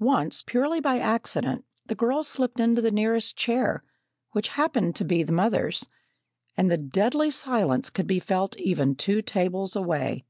[0.00, 3.82] Once, purely by accident, the girl slipped into the nearest chair,
[4.32, 5.88] which happened to be the mother's,
[6.58, 10.26] and the deadly silence could be felt even two tables away.